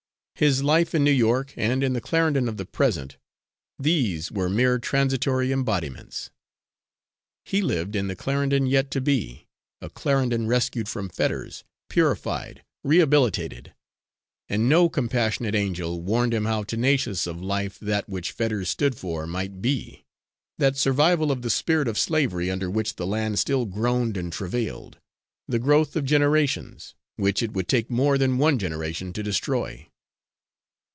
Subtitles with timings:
[0.35, 3.17] His life in New York, and in the Clarendon of the present
[3.77, 6.31] these were mere transitory embodiments;
[7.45, 9.45] he lived in the Clarendon yet to be,
[9.83, 13.75] a Clarendon rescued from Fetters, purified, rehabilitated;
[14.49, 19.27] and no compassionate angel warned him how tenacious of life that which Fetters stood for
[19.27, 20.07] might be
[20.57, 24.97] that survival of the spirit of slavery, under which the land still groaned and travailed
[25.47, 29.87] the growth of generations, which it would take more than one generation to destroy.